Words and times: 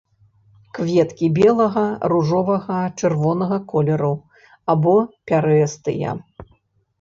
Кветкі 0.75 1.27
белага, 1.39 1.83
ружовага, 2.13 2.77
чырвонага 3.01 3.59
колеру 3.75 4.11
або 4.75 4.95
пярэстыя. 5.31 6.17